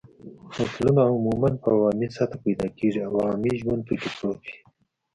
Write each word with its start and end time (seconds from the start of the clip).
متلونه 0.57 1.01
عموماً 1.13 1.49
په 1.61 1.67
عوامي 1.75 2.07
سطحه 2.17 2.37
پیدا 2.45 2.67
کېږي 2.77 3.01
او 3.07 3.13
عوامي 3.23 3.51
ژوند 3.61 3.81
پکې 3.87 4.09
پروت 4.15 4.41
وي 4.47 4.57